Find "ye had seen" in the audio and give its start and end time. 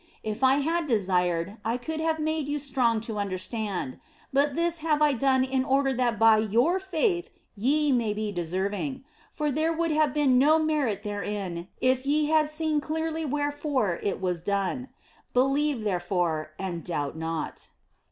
12.07-12.81